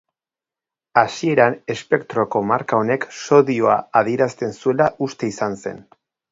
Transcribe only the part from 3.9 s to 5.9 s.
adierazten zuela uste izan zen.